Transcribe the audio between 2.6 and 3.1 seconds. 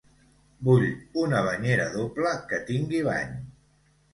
tingui